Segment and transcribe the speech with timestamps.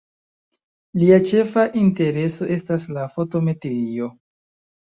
[1.01, 4.13] Lia ĉefa intereso estas la fotometrio.